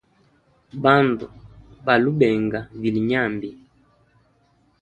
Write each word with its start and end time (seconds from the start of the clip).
Bandu 0.83 1.25
balu 1.85 2.11
benga 2.19 2.59
vilye 2.81 3.01
nyambi. 3.09 3.49